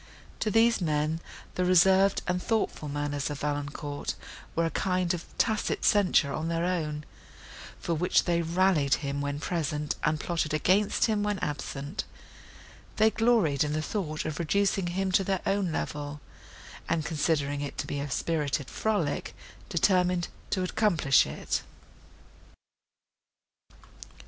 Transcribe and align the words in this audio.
To 0.39 0.49
these 0.49 0.81
men 0.81 1.19
the 1.53 1.63
reserved 1.63 2.23
and 2.27 2.41
thoughtful 2.41 2.89
manners 2.89 3.29
of 3.29 3.41
Valancourt 3.41 4.15
were 4.55 4.65
a 4.65 4.71
kind 4.71 5.13
of 5.13 5.25
tacit 5.37 5.85
censure 5.85 6.33
on 6.33 6.47
their 6.47 6.65
own, 6.65 7.03
for 7.79 7.93
which 7.93 8.23
they 8.23 8.41
rallied 8.41 8.95
him 9.05 9.21
when 9.21 9.39
present, 9.39 9.93
and 10.03 10.19
plotted 10.19 10.55
against 10.55 11.05
him 11.05 11.21
when 11.21 11.37
absent; 11.37 12.03
they 12.95 13.11
gloried 13.11 13.63
in 13.63 13.73
the 13.73 13.81
thought 13.83 14.25
of 14.25 14.39
reducing 14.39 14.87
him 14.87 15.11
to 15.11 15.23
their 15.23 15.41
own 15.45 15.71
level, 15.71 16.19
and, 16.89 17.05
considering 17.05 17.61
it 17.61 17.77
to 17.77 17.85
be 17.85 17.99
a 17.99 18.09
spirited 18.09 18.71
frolic, 18.71 19.35
determined 19.69 20.29
to 20.49 20.63
accomplish 20.63 21.27
it. 21.27 21.61